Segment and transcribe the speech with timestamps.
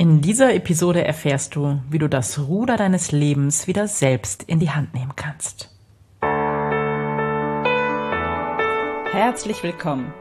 [0.00, 4.70] In dieser Episode erfährst du, wie du das Ruder deines Lebens wieder selbst in die
[4.70, 5.76] Hand nehmen kannst.
[9.10, 10.14] Herzlich willkommen.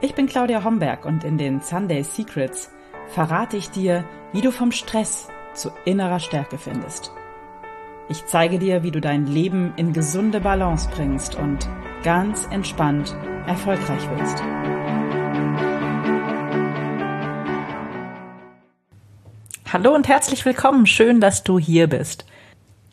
[0.00, 2.70] Ich bin Claudia Homberg und in den Sunday Secrets
[3.08, 7.10] verrate ich dir, wie du vom Stress zu innerer Stärke findest.
[8.08, 11.68] Ich zeige dir, wie du dein Leben in gesunde Balance bringst und
[12.04, 13.16] ganz entspannt
[13.48, 14.44] erfolgreich wirst.
[19.70, 20.86] Hallo und herzlich willkommen.
[20.86, 22.24] Schön, dass du hier bist.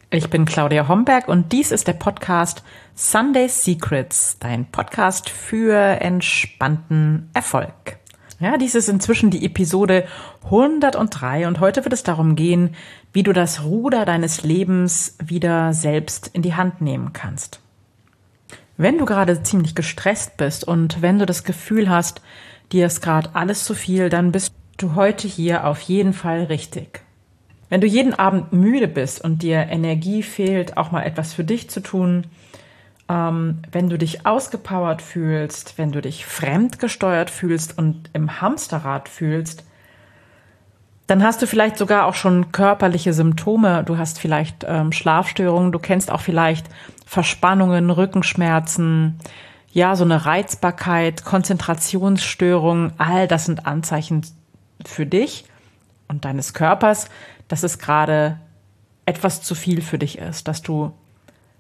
[0.09, 2.63] Ich bin Claudia Homberg und dies ist der Podcast
[2.95, 7.95] Sunday Secrets, dein Podcast für entspannten Erfolg.
[8.41, 10.05] Ja, dies ist inzwischen die Episode
[10.43, 12.76] 103 und heute wird es darum gehen,
[13.13, 17.62] wie du das Ruder deines Lebens wieder selbst in die Hand nehmen kannst.
[18.76, 22.21] Wenn du gerade ziemlich gestresst bist und wenn du das Gefühl hast,
[22.73, 27.02] dir ist gerade alles zu viel, dann bist du heute hier auf jeden Fall richtig.
[27.70, 31.70] Wenn du jeden Abend müde bist und dir Energie fehlt, auch mal etwas für dich
[31.70, 32.27] zu tun,
[33.09, 39.63] ähm, wenn du dich ausgepowert fühlst, wenn du dich fremdgesteuert fühlst und im Hamsterrad fühlst,
[41.07, 43.84] dann hast du vielleicht sogar auch schon körperliche Symptome.
[43.84, 46.68] Du hast vielleicht ähm, Schlafstörungen, du kennst auch vielleicht
[47.05, 49.20] Verspannungen, Rückenschmerzen,
[49.71, 52.93] ja, so eine Reizbarkeit, Konzentrationsstörungen.
[52.98, 54.23] All das sind Anzeichen
[54.87, 55.45] für dich
[56.07, 57.09] und deines Körpers,
[57.47, 58.39] dass es gerade
[59.05, 60.93] etwas zu viel für dich ist, dass du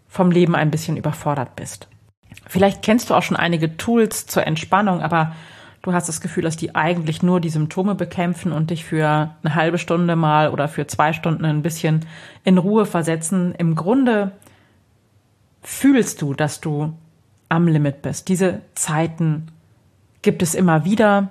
[0.07, 1.87] vom Leben ein bisschen überfordert bist.
[2.47, 5.35] Vielleicht kennst du auch schon einige Tools zur Entspannung, aber
[5.81, 9.55] du hast das Gefühl, dass die eigentlich nur die Symptome bekämpfen und dich für eine
[9.55, 12.05] halbe Stunde mal oder für zwei Stunden ein bisschen
[12.43, 13.53] in Ruhe versetzen.
[13.57, 14.31] Im Grunde
[15.61, 16.93] fühlst du, dass du
[17.49, 18.27] am Limit bist.
[18.27, 19.47] Diese Zeiten
[20.21, 21.29] gibt es immer wieder.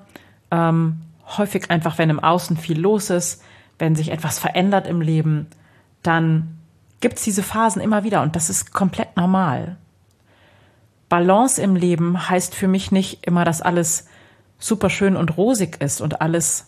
[0.51, 3.43] Ähm, häufig einfach, wenn im Außen viel los ist,
[3.79, 5.47] wenn sich etwas verändert im Leben,
[6.03, 6.59] dann
[7.01, 9.77] gibt es diese Phasen immer wieder und das ist komplett normal.
[11.09, 14.07] Balance im Leben heißt für mich nicht immer, dass alles
[14.59, 16.67] super schön und rosig ist und alles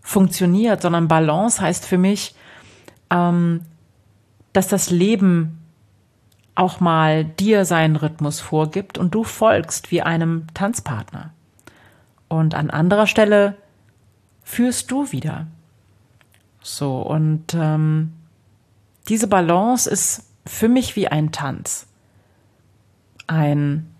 [0.00, 2.34] funktioniert, sondern Balance heißt für mich,
[3.10, 3.62] ähm,
[4.52, 5.62] dass das Leben
[6.54, 11.32] auch mal dir seinen Rhythmus vorgibt und du folgst wie einem Tanzpartner.
[12.28, 13.56] Und an anderer Stelle
[14.46, 15.48] führst du wieder.
[16.62, 18.12] So, und ähm,
[19.08, 21.88] diese Balance ist für mich wie ein Tanz.
[23.26, 23.90] Ein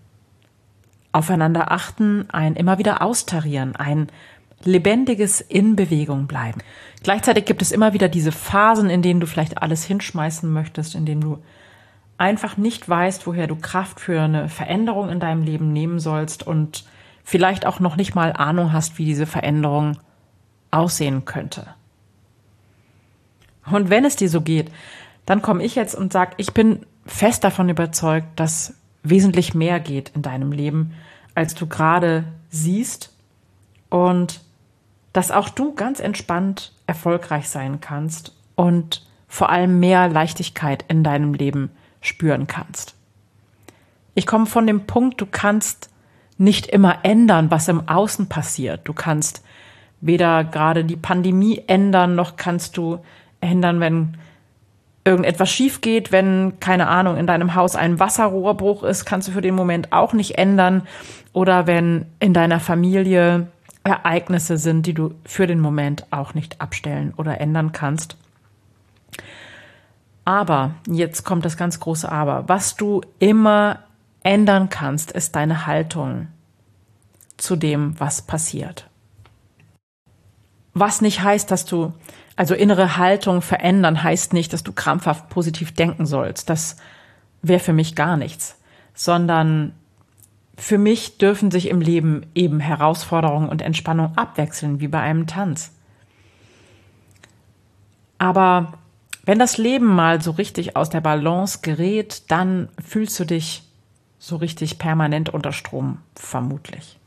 [1.11, 4.07] Aufeinander achten, ein immer wieder austarieren, ein
[4.63, 6.61] lebendiges in Bewegung bleiben.
[7.03, 11.05] Gleichzeitig gibt es immer wieder diese Phasen, in denen du vielleicht alles hinschmeißen möchtest, in
[11.05, 11.43] denen du
[12.17, 16.85] einfach nicht weißt, woher du Kraft für eine Veränderung in deinem Leben nehmen sollst und
[17.23, 19.97] vielleicht auch noch nicht mal Ahnung hast, wie diese Veränderung
[20.71, 21.67] aussehen könnte.
[23.69, 24.71] Und wenn es dir so geht,
[25.25, 28.73] dann komme ich jetzt und sage, ich bin fest davon überzeugt, dass
[29.03, 30.93] wesentlich mehr geht in deinem Leben,
[31.35, 33.13] als du gerade siehst
[33.89, 34.41] und
[35.13, 41.33] dass auch du ganz entspannt erfolgreich sein kannst und vor allem mehr Leichtigkeit in deinem
[41.33, 42.95] Leben spüren kannst.
[44.15, 45.89] Ich komme von dem Punkt, du kannst
[46.37, 48.87] nicht immer ändern, was im Außen passiert.
[48.87, 49.43] Du kannst
[50.01, 52.99] weder gerade die Pandemie ändern, noch kannst du
[53.41, 54.17] ändern, wenn
[55.07, 59.41] irgendetwas schief geht, wenn, keine Ahnung, in deinem Haus ein Wasserrohrbruch ist, kannst du für
[59.41, 60.83] den Moment auch nicht ändern.
[61.31, 63.47] Oder wenn in deiner Familie
[63.83, 68.17] Ereignisse sind, die du für den Moment auch nicht abstellen oder ändern kannst.
[70.25, 73.79] Aber, jetzt kommt das ganz große Aber, was du immer
[74.23, 76.27] ändern kannst, ist deine Haltung
[77.37, 78.89] zu dem, was passiert.
[80.79, 81.93] Was nicht heißt, dass du,
[82.35, 86.49] also innere Haltung verändern heißt nicht, dass du krampfhaft positiv denken sollst.
[86.49, 86.77] Das
[87.41, 88.59] wäre für mich gar nichts.
[88.93, 89.73] Sondern
[90.55, 95.71] für mich dürfen sich im Leben eben Herausforderungen und Entspannung abwechseln, wie bei einem Tanz.
[98.19, 98.73] Aber
[99.25, 103.63] wenn das Leben mal so richtig aus der Balance gerät, dann fühlst du dich
[104.19, 106.97] so richtig permanent unter Strom, vermutlich.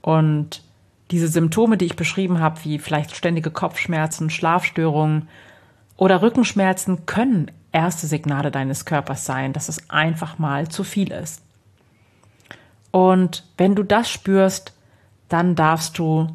[0.00, 0.62] Und
[1.10, 5.28] diese Symptome, die ich beschrieben habe, wie vielleicht ständige Kopfschmerzen, Schlafstörungen
[5.96, 11.42] oder Rückenschmerzen, können erste Signale deines Körpers sein, dass es einfach mal zu viel ist.
[12.90, 14.72] Und wenn du das spürst,
[15.28, 16.28] dann darfst du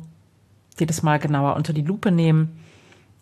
[0.80, 2.60] dir das mal genauer unter die Lupe nehmen.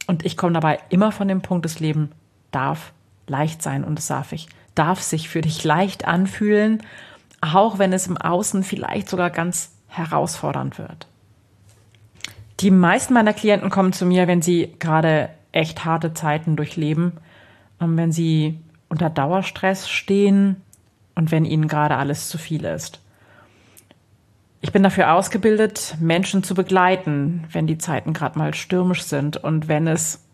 [0.08, 2.12] Und ich komme dabei immer von dem Punkt, das Leben
[2.52, 2.92] darf
[3.28, 6.84] leicht sein und es darf ich, darf sich für dich leicht anfühlen,
[7.42, 11.08] auch wenn es im Außen vielleicht sogar ganz herausfordernd wird.
[12.60, 17.14] Die meisten meiner Klienten kommen zu mir, wenn sie gerade echt harte Zeiten durchleben,
[17.80, 18.60] und wenn sie
[18.90, 20.58] unter Dauerstress stehen
[21.16, 23.00] und wenn ihnen gerade alles zu viel ist.
[24.62, 29.70] Ich bin dafür ausgebildet, Menschen zu begleiten, wenn die Zeiten gerade mal stürmisch sind und
[29.70, 30.26] wenn es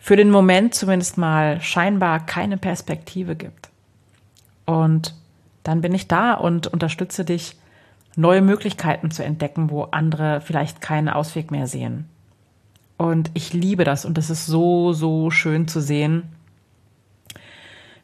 [0.00, 3.70] für den Moment zumindest mal scheinbar keine Perspektive gibt.
[4.66, 5.14] Und
[5.62, 7.56] dann bin ich da und unterstütze dich,
[8.16, 12.08] neue Möglichkeiten zu entdecken, wo andere vielleicht keinen Ausweg mehr sehen.
[12.96, 16.24] Und ich liebe das und es ist so, so schön zu sehen,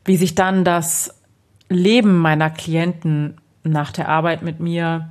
[0.04, 1.20] wie sich dann das
[1.68, 5.10] Leben meiner Klienten nach der Arbeit mit mir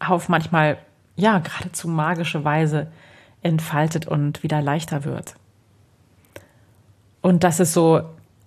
[0.00, 0.78] auf manchmal,
[1.14, 2.88] ja, geradezu magische Weise
[3.42, 5.36] entfaltet und wieder leichter wird.
[7.22, 8.02] Und das ist so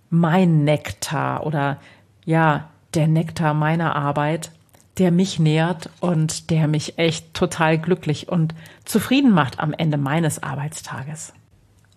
[0.09, 1.77] mein Nektar oder
[2.25, 4.51] ja, der Nektar meiner Arbeit,
[4.99, 8.53] der mich nährt und der mich echt total glücklich und
[8.85, 11.33] zufrieden macht am Ende meines Arbeitstages.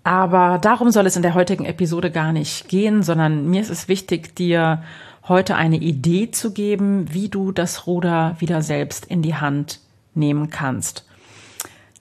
[0.04, 3.88] Aber darum soll es in der heutigen Episode gar nicht gehen, sondern mir ist es
[3.88, 4.82] wichtig, dir
[5.28, 9.80] heute eine Idee zu geben, wie du das Ruder wieder selbst in die Hand
[10.14, 11.06] nehmen kannst.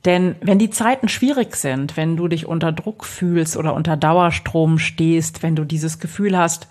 [0.06, 4.80] Denn wenn die Zeiten schwierig sind, wenn du dich unter Druck fühlst oder unter Dauerstrom
[4.80, 6.68] stehst, wenn du dieses Gefühl hast,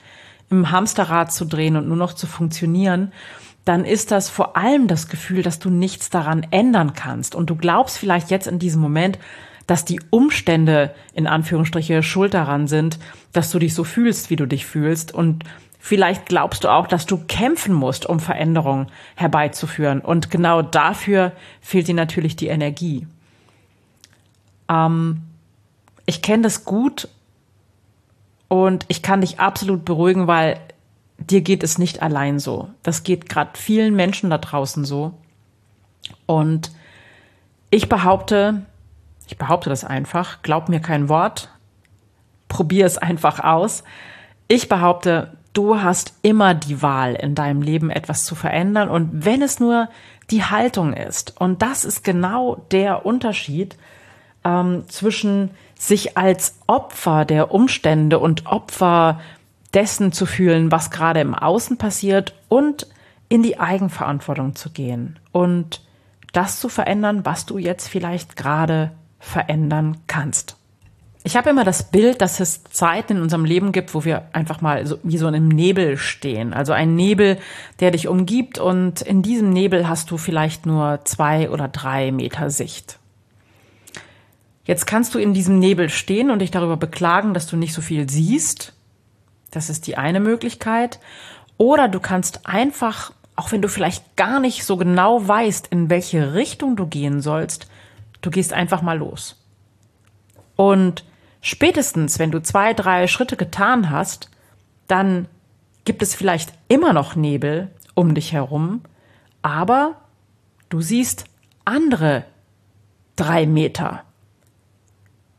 [0.50, 3.12] im Hamsterrad zu drehen und nur noch zu funktionieren,
[3.64, 7.34] dann ist das vor allem das Gefühl, dass du nichts daran ändern kannst.
[7.34, 9.18] Und du glaubst vielleicht jetzt in diesem Moment,
[9.66, 12.98] dass die Umstände in Anführungsstriche schuld daran sind,
[13.32, 15.14] dass du dich so fühlst, wie du dich fühlst.
[15.14, 15.44] Und
[15.78, 20.00] vielleicht glaubst du auch, dass du kämpfen musst, um Veränderungen herbeizuführen.
[20.00, 23.06] Und genau dafür fehlt dir natürlich die Energie.
[24.68, 25.22] Ähm,
[26.06, 27.08] ich kenne das gut
[28.48, 30.58] und ich kann dich absolut beruhigen, weil
[31.20, 32.70] dir geht es nicht allein so.
[32.82, 35.14] Das geht gerade vielen Menschen da draußen so.
[36.26, 36.72] Und
[37.70, 38.62] ich behaupte,
[39.26, 41.50] ich behaupte das einfach, glaub mir kein Wort,
[42.48, 43.84] probier es einfach aus.
[44.48, 49.42] Ich behaupte, du hast immer die Wahl, in deinem Leben etwas zu verändern und wenn
[49.42, 49.88] es nur
[50.30, 51.40] die Haltung ist.
[51.40, 53.76] Und das ist genau der Unterschied
[54.44, 59.20] ähm, zwischen sich als Opfer der Umstände und Opfer
[59.74, 62.86] dessen zu fühlen, was gerade im Außen passiert und
[63.28, 65.82] in die Eigenverantwortung zu gehen und
[66.32, 70.56] das zu verändern, was du jetzt vielleicht gerade verändern kannst.
[71.22, 74.62] Ich habe immer das Bild, dass es Zeiten in unserem Leben gibt, wo wir einfach
[74.62, 76.54] mal so, wie so in einem Nebel stehen.
[76.54, 77.36] Also ein Nebel,
[77.78, 82.48] der dich umgibt und in diesem Nebel hast du vielleicht nur zwei oder drei Meter
[82.48, 82.98] Sicht.
[84.64, 87.82] Jetzt kannst du in diesem Nebel stehen und dich darüber beklagen, dass du nicht so
[87.82, 88.72] viel siehst
[89.50, 91.00] das ist die eine Möglichkeit.
[91.56, 96.34] Oder du kannst einfach, auch wenn du vielleicht gar nicht so genau weißt, in welche
[96.34, 97.68] Richtung du gehen sollst,
[98.20, 99.36] du gehst einfach mal los.
[100.56, 101.04] Und
[101.40, 104.30] spätestens, wenn du zwei, drei Schritte getan hast,
[104.86, 105.26] dann
[105.84, 108.82] gibt es vielleicht immer noch Nebel um dich herum,
[109.42, 109.96] aber
[110.68, 111.24] du siehst
[111.64, 112.24] andere
[113.16, 114.04] drei Meter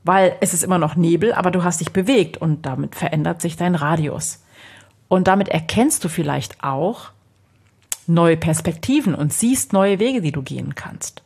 [0.03, 3.55] weil es ist immer noch Nebel, aber du hast dich bewegt und damit verändert sich
[3.57, 4.43] dein Radius.
[5.07, 7.11] Und damit erkennst du vielleicht auch
[8.07, 11.21] neue Perspektiven und siehst neue Wege, die du gehen kannst.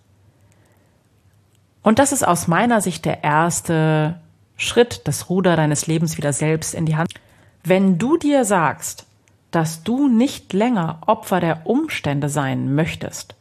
[1.81, 4.19] Und das ist aus meiner Sicht der erste
[4.57, 7.13] Schritt, das Ruder deines Lebens wieder selbst in die Hand.
[7.63, 9.05] Wenn du dir sagst,
[9.51, 13.35] dass du nicht länger Opfer der Umstände sein möchtest,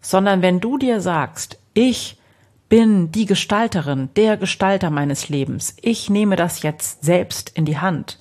[0.00, 2.17] sondern wenn du dir sagst, ich
[2.68, 8.18] bin die Gestalterin, der Gestalter meines Lebens, ich nehme das jetzt selbst in die Hand,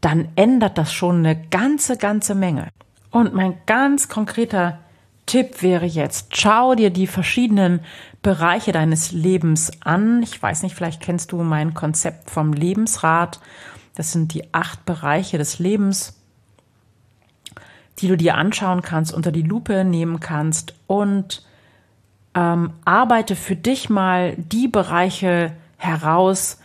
[0.00, 2.68] dann ändert das schon eine ganze, ganze Menge.
[3.10, 4.78] Und mein ganz konkreter
[5.26, 7.80] Tipp wäre jetzt, schau dir die verschiedenen
[8.22, 10.22] Bereiche deines Lebens an.
[10.22, 13.40] Ich weiß nicht, vielleicht kennst du mein Konzept vom Lebensrat.
[13.94, 16.20] Das sind die acht Bereiche des Lebens,
[17.98, 21.44] die du dir anschauen kannst, unter die Lupe nehmen kannst und
[22.34, 26.58] ähm, arbeite für dich mal die Bereiche heraus,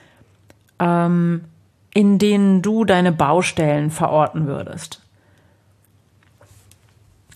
[0.80, 1.46] ähm,
[1.94, 5.02] in denen du deine Baustellen verorten würdest.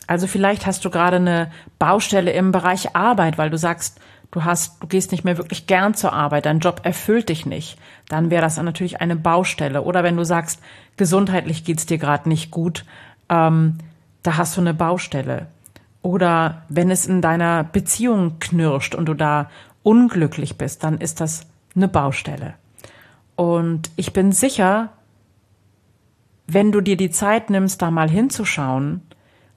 [0.05, 3.99] Also vielleicht hast du gerade eine Baustelle im Bereich Arbeit, weil du sagst,
[4.31, 7.77] du hast, du gehst nicht mehr wirklich gern zur Arbeit, dein Job erfüllt dich nicht.
[8.07, 9.83] Dann wäre das natürlich eine Baustelle.
[9.83, 10.61] Oder wenn du sagst,
[10.97, 12.85] gesundheitlich geht's dir gerade nicht gut,
[13.29, 13.77] ähm,
[14.23, 15.47] da hast du eine Baustelle.
[16.01, 19.49] Oder wenn es in deiner Beziehung knirscht und du da
[19.83, 22.55] unglücklich bist, dann ist das eine Baustelle.
[23.35, 24.89] Und ich bin sicher,
[26.47, 29.01] wenn du dir die Zeit nimmst, da mal hinzuschauen,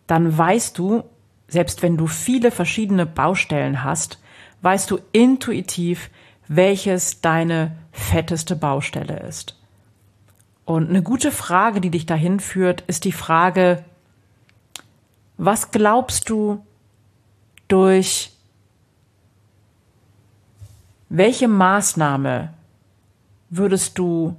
[0.07, 1.05] dann weißt du,
[1.49, 4.21] selbst wenn du viele verschiedene Baustellen hast,
[4.63, 6.11] weißt du intuitiv,
[6.49, 9.59] welches deine fetteste Baustelle ist.
[10.65, 13.85] Und eine gute Frage, die dich dahin führt, ist die Frage,
[15.45, 16.65] was glaubst du
[17.67, 18.31] durch
[21.09, 22.55] welche Maßnahme
[23.51, 24.37] würdest du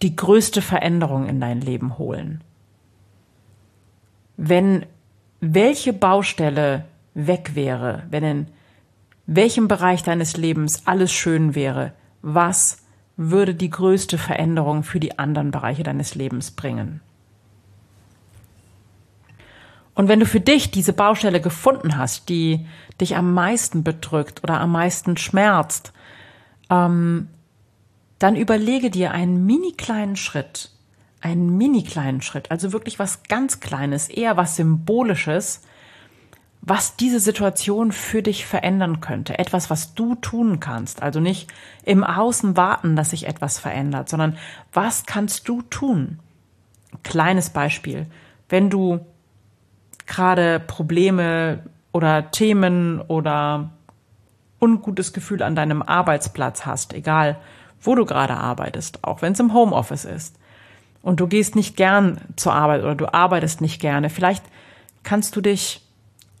[0.00, 2.42] die größte Veränderung in dein Leben holen?
[4.36, 4.86] Wenn
[5.40, 6.84] welche Baustelle
[7.14, 8.46] weg wäre, wenn in
[9.26, 12.78] welchem Bereich deines Lebens alles schön wäre, was
[13.16, 17.00] würde die größte Veränderung für die anderen Bereiche deines Lebens bringen?
[19.94, 22.66] Und wenn du für dich diese Baustelle gefunden hast, die
[23.00, 25.92] dich am meisten bedrückt oder am meisten schmerzt,
[26.70, 27.28] ähm,
[28.18, 30.70] dann überlege dir einen mini kleinen Schritt,
[31.20, 35.62] einen mini kleinen Schritt, also wirklich was ganz Kleines, eher was Symbolisches,
[36.62, 39.38] was diese Situation für dich verändern könnte.
[39.38, 41.02] Etwas, was du tun kannst.
[41.02, 41.48] Also nicht
[41.84, 44.38] im Außen warten, dass sich etwas verändert, sondern
[44.72, 46.20] was kannst du tun?
[47.02, 48.06] Kleines Beispiel.
[48.48, 49.00] Wenn du
[50.06, 51.60] gerade Probleme
[51.92, 53.70] oder Themen oder
[54.60, 57.36] ungutes Gefühl an deinem Arbeitsplatz hast, egal
[57.80, 60.36] wo du gerade arbeitest, auch wenn es im Homeoffice ist,
[61.02, 64.44] und du gehst nicht gern zur Arbeit oder du arbeitest nicht gerne, vielleicht
[65.02, 65.82] kannst du dich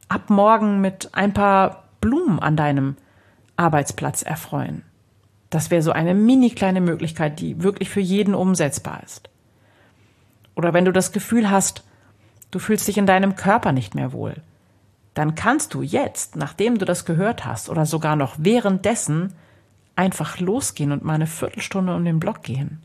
[0.08, 2.96] ab morgen mit ein paar Blumen an deinem
[3.56, 4.84] Arbeitsplatz erfreuen.
[5.50, 9.28] Das wäre so eine mini kleine Möglichkeit, die wirklich für jeden umsetzbar ist.
[10.54, 11.84] Oder wenn du das Gefühl hast,
[12.52, 14.36] du fühlst dich in deinem Körper nicht mehr wohl,
[15.14, 19.34] dann kannst du jetzt, nachdem du das gehört hast oder sogar noch währenddessen,
[19.96, 22.80] einfach losgehen und mal eine Viertelstunde um den Block gehen.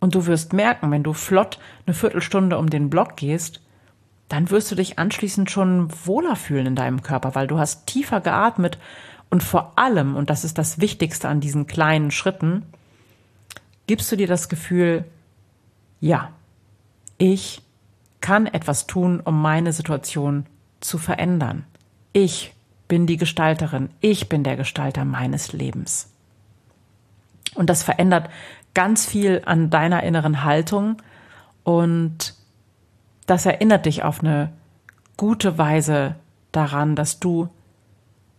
[0.00, 3.60] Und du wirst merken, wenn du flott eine Viertelstunde um den Block gehst,
[4.28, 8.20] dann wirst du dich anschließend schon wohler fühlen in deinem Körper, weil du hast tiefer
[8.20, 8.78] geatmet
[9.30, 12.64] und vor allem, und das ist das Wichtigste an diesen kleinen Schritten,
[13.86, 15.04] gibst du dir das Gefühl,
[16.00, 16.30] ja,
[17.18, 17.62] ich
[18.24, 20.46] kann etwas tun, um meine Situation
[20.80, 21.66] zu verändern.
[22.14, 22.54] Ich
[22.88, 26.10] bin die Gestalterin, ich bin der Gestalter meines Lebens.
[27.54, 28.30] Und das verändert
[28.72, 31.02] ganz viel an deiner inneren Haltung
[31.64, 32.34] und
[33.26, 34.50] das erinnert dich auf eine
[35.18, 36.14] gute Weise
[36.50, 37.50] daran, dass du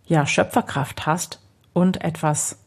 [0.08, 2.58] ja Schöpferkraft hast und etwas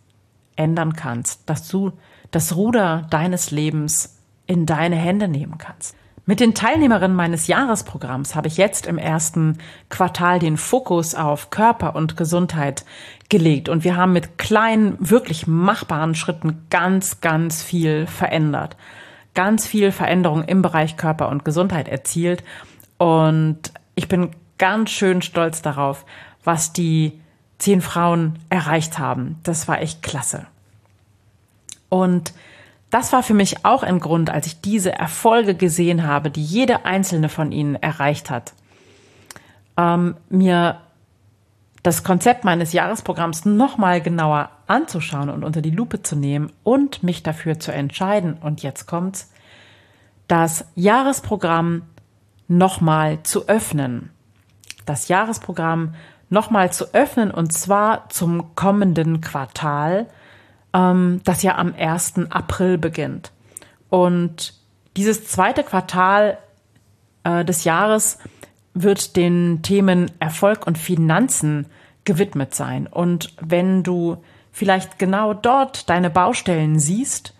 [0.54, 1.94] ändern kannst, dass du
[2.30, 5.96] das Ruder deines Lebens in deine Hände nehmen kannst.
[6.28, 9.56] Mit den Teilnehmerinnen meines Jahresprogramms habe ich jetzt im ersten
[9.88, 12.85] Quartal den Fokus auf Körper und Gesundheit
[13.30, 18.76] gelegt und wir haben mit kleinen, wirklich machbaren Schritten ganz, ganz viel verändert.
[19.32, 22.44] Ganz viel Veränderung im Bereich Körper und Gesundheit erzielt
[22.99, 26.04] und ich bin ganz schön stolz darauf,
[26.44, 27.18] was die
[27.56, 29.38] zehn Frauen erreicht haben.
[29.44, 30.47] Das war echt klasse.
[31.88, 32.35] Und
[32.90, 36.85] das war für mich auch ein Grund, als ich diese Erfolge gesehen habe, die jede
[36.85, 38.54] einzelne von ihnen erreicht hat,
[39.76, 40.80] ähm, mir
[41.83, 47.23] das Konzept meines Jahresprogramms nochmal genauer anzuschauen und unter die Lupe zu nehmen und mich
[47.23, 48.35] dafür zu entscheiden.
[48.35, 49.33] Und jetzt kommt's,
[50.26, 51.83] das Jahresprogramm
[52.49, 54.11] nochmal zu öffnen.
[54.87, 55.95] Das Jahresprogramm
[56.30, 60.07] nochmal zu öffnen und zwar zum kommenden Quartal
[60.78, 62.30] ähm, das ja am 1.
[62.30, 63.32] April beginnt.
[63.88, 64.54] Und
[64.97, 66.38] dieses zweite Quartal
[67.25, 68.18] äh, des Jahres
[68.75, 71.66] wird den Themen Erfolg und Finanzen
[72.04, 72.87] gewidmet sein.
[72.87, 74.18] Und wenn du
[74.52, 77.35] vielleicht genau dort deine Baustellen siehst,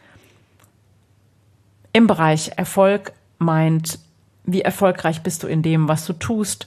[1.92, 3.99] im Bereich Erfolg meint,
[4.45, 6.66] wie erfolgreich bist du in dem, was du tust,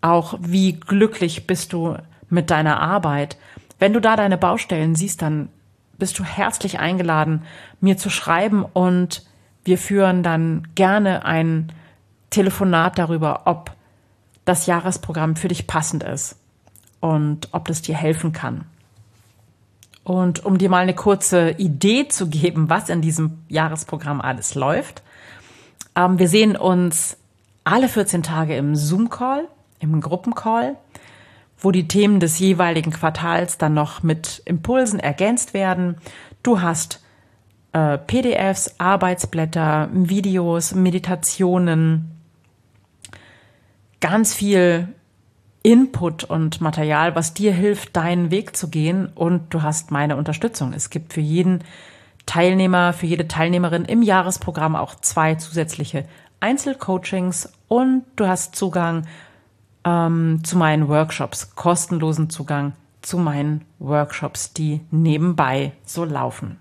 [0.00, 1.96] auch wie glücklich bist du
[2.28, 3.36] mit deiner Arbeit.
[3.78, 5.48] Wenn du da deine Baustellen siehst, dann
[6.00, 7.44] bist du herzlich eingeladen,
[7.80, 9.24] mir zu schreiben und
[9.62, 11.72] wir führen dann gerne ein
[12.30, 13.70] Telefonat darüber, ob
[14.44, 16.36] das Jahresprogramm für dich passend ist
[16.98, 18.64] und ob das dir helfen kann.
[20.02, 25.02] Und um dir mal eine kurze Idee zu geben, was in diesem Jahresprogramm alles läuft.
[25.94, 27.16] Ähm, wir sehen uns
[27.64, 29.46] alle 14 Tage im Zoom-Call,
[29.78, 30.76] im Gruppencall
[31.60, 35.96] wo die Themen des jeweiligen Quartals dann noch mit Impulsen ergänzt werden.
[36.42, 37.02] Du hast
[37.72, 42.10] äh, PDFs, Arbeitsblätter, Videos, Meditationen,
[44.00, 44.88] ganz viel
[45.62, 49.08] Input und Material, was dir hilft, deinen Weg zu gehen.
[49.14, 50.72] Und du hast meine Unterstützung.
[50.72, 51.62] Es gibt für jeden
[52.26, 56.04] Teilnehmer, für jede Teilnehmerin im Jahresprogramm auch zwei zusätzliche
[56.40, 59.06] Einzelcoachings und du hast Zugang
[59.84, 62.72] ähm, zu meinen Workshops, kostenlosen Zugang
[63.02, 66.58] zu meinen Workshops, die nebenbei so laufen.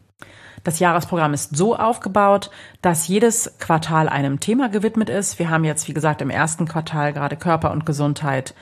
[0.63, 5.39] Das Jahresprogramm ist so aufgebaut, dass jedes Quartal einem Thema gewidmet ist.
[5.39, 8.53] Wir haben jetzt, wie gesagt, im ersten Quartal gerade Körper und Gesundheit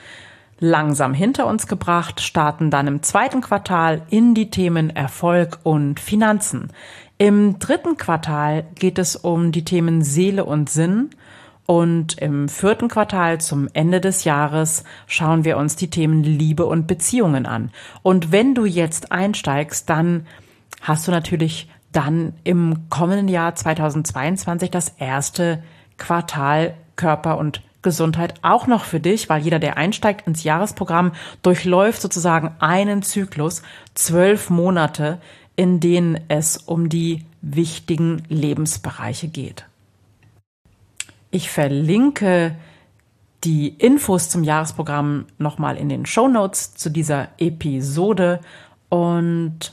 [0.60, 6.72] langsam hinter uns gebracht, starten dann im zweiten Quartal in die Themen Erfolg und Finanzen.
[7.16, 11.10] Im dritten Quartal geht es um die Themen Seele und Sinn.
[11.70, 16.86] Und im vierten Quartal zum Ende des Jahres schauen wir uns die Themen Liebe und
[16.86, 17.72] Beziehungen an.
[18.02, 20.26] Und wenn du jetzt einsteigst, dann
[20.80, 25.62] hast du natürlich dann im kommenden Jahr 2022 das erste
[25.98, 32.00] Quartal Körper und Gesundheit auch noch für dich, weil jeder, der einsteigt ins Jahresprogramm, durchläuft
[32.00, 33.60] sozusagen einen Zyklus,
[33.92, 35.20] zwölf Monate,
[35.54, 39.66] in denen es um die wichtigen Lebensbereiche geht.
[41.30, 42.56] Ich verlinke
[43.44, 48.40] die Infos zum Jahresprogramm nochmal in den Show Notes zu dieser Episode
[48.88, 49.72] und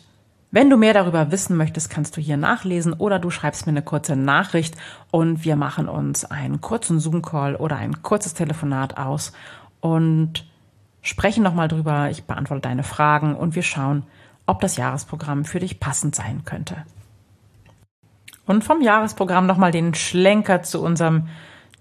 [0.52, 3.82] wenn du mehr darüber wissen möchtest, kannst du hier nachlesen oder du schreibst mir eine
[3.82, 4.76] kurze Nachricht
[5.12, 9.34] und wir machen uns einen kurzen Zoom-Call oder ein kurzes Telefonat aus
[9.82, 10.46] und
[11.02, 12.10] sprechen nochmal drüber.
[12.10, 14.04] Ich beantworte deine Fragen und wir schauen,
[14.46, 16.86] ob das Jahresprogramm für dich passend sein könnte.
[18.46, 21.28] Und vom Jahresprogramm nochmal den Schlenker zu unserem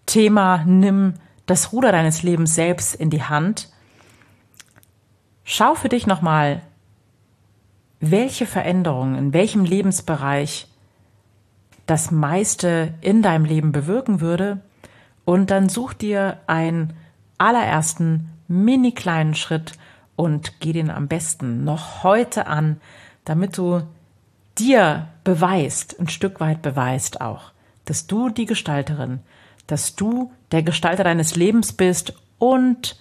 [0.07, 1.15] Thema Nimm
[1.47, 3.71] das Ruder deines Lebens selbst in die Hand.
[5.45, 6.63] Schau für dich nochmal
[8.01, 10.69] welche Veränderungen in welchem Lebensbereich
[11.87, 14.61] das meiste in deinem Leben bewirken würde.
[15.25, 16.93] Und dann such dir einen
[17.39, 19.73] allerersten mini kleinen Schritt
[20.17, 22.81] und geh den am besten noch heute an,
[23.25, 23.83] damit du
[24.59, 27.53] dir beweist, ein Stück weit beweist auch,
[27.85, 29.21] dass du die Gestalterin,
[29.67, 33.01] dass du der Gestalter deines Lebens bist und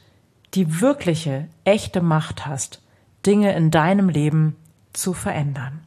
[0.53, 2.81] die wirkliche, echte Macht hast,
[3.25, 4.55] Dinge in deinem Leben
[4.93, 5.81] zu verändern.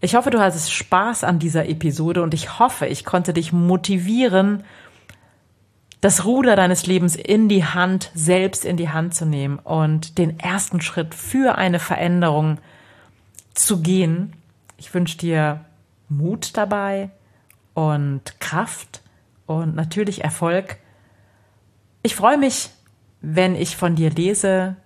[0.00, 4.64] Ich hoffe, du hattest Spaß an dieser Episode und ich hoffe, ich konnte dich motivieren,
[6.02, 10.38] das Ruder deines Lebens in die Hand, selbst in die Hand zu nehmen und den
[10.38, 12.73] ersten Schritt für eine Veränderung zu
[13.82, 14.34] gehen.
[14.76, 15.64] Ich wünsche dir
[16.08, 17.10] Mut dabei
[17.72, 19.02] und Kraft
[19.46, 20.78] und natürlich Erfolg.
[22.02, 22.70] Ich freue mich,
[23.20, 24.76] wenn ich von dir lese,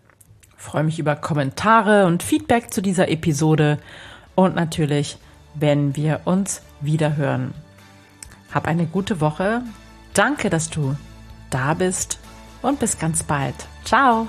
[0.57, 3.79] freue mich über Kommentare und Feedback zu dieser Episode
[4.35, 5.19] und natürlich,
[5.55, 7.55] wenn wir uns wiederhören.
[8.53, 9.63] Hab eine gute Woche.
[10.15, 10.97] Danke, dass du
[11.51, 12.19] da bist
[12.63, 13.55] und bis ganz bald.
[13.85, 14.29] Ciao.